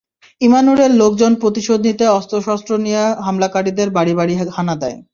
[0.41, 4.97] ইমানুরের লোকজন প্রতিশোধ নিতে অস্ত্রশস্ত্র নিয়ে হামলাকারীদের বাড়ি বাড়ি গিয়ে হানা দেয়।